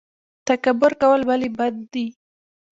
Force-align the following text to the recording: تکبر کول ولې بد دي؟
تکبر 0.47 0.91
کول 1.01 1.21
ولې 1.29 1.49
بد 1.57 1.75
دي؟ 1.91 2.05